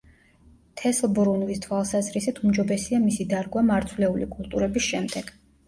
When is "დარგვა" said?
3.37-3.65